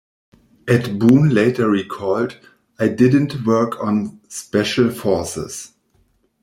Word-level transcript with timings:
Ed 0.67 0.97
Boon 0.97 1.29
later 1.29 1.69
recalled: 1.69 2.35
"I 2.79 2.87
didn't 2.87 3.45
work 3.45 3.79
on 3.83 4.19
"Special 4.29 4.89
Forces". 4.89 5.73